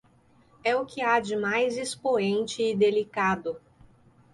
É 0.63 0.75
o 0.75 0.83
que 0.83 0.99
há 1.03 1.19
de 1.19 1.35
mais 1.35 1.77
expoente 1.77 2.63
e 2.63 2.75
delicado 2.75 3.61